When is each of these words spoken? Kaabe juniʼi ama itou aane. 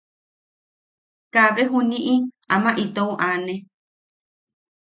Kaabe 1.33 1.63
juniʼi 1.71 2.15
ama 2.53 2.69
itou 2.83 3.11
aane. 3.25 3.55